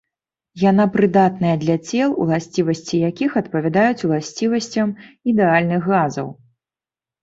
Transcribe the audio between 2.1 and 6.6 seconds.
уласцівасці якіх адпавядаюць уласцівасцям ідэальных газаў.